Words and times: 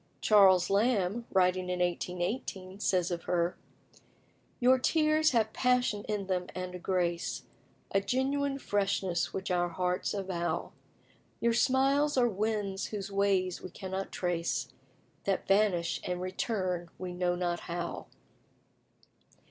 Charles 0.19 0.71
Lamb, 0.71 1.27
writing 1.31 1.69
in 1.69 1.77
1818, 1.77 2.79
says 2.79 3.11
of 3.11 3.25
her 3.25 3.55
"Your 4.59 4.79
tears 4.79 5.29
have 5.29 5.53
passion 5.53 6.03
in 6.05 6.25
them, 6.25 6.47
and 6.55 6.73
a 6.73 6.79
grace, 6.79 7.43
A 7.91 8.01
genuine 8.01 8.57
freshness 8.57 9.31
which 9.31 9.51
our 9.51 9.69
hearts 9.69 10.15
avow; 10.15 10.71
Your 11.39 11.53
smiles 11.53 12.17
are 12.17 12.27
winds 12.27 12.87
whose 12.87 13.11
ways 13.11 13.61
we 13.61 13.69
cannot 13.69 14.11
trace, 14.11 14.73
That 15.25 15.47
vanish 15.47 16.01
and 16.03 16.19
return 16.19 16.89
we 16.97 17.13
know 17.13 17.35
not 17.35 17.59
how." 17.59 18.07